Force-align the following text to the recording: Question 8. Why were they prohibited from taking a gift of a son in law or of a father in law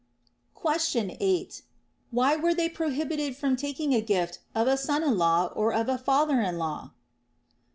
Question 0.55 1.15
8. 1.19 1.61
Why 2.09 2.35
were 2.35 2.55
they 2.55 2.67
prohibited 2.67 3.37
from 3.37 3.55
taking 3.55 3.93
a 3.93 4.01
gift 4.01 4.39
of 4.55 4.67
a 4.67 4.75
son 4.75 5.03
in 5.03 5.15
law 5.19 5.53
or 5.55 5.75
of 5.75 5.87
a 5.89 5.97
father 5.99 6.41
in 6.41 6.57
law 6.57 6.93